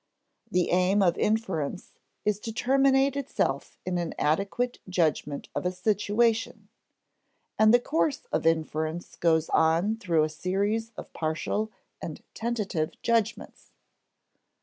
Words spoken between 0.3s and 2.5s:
The aim of inference is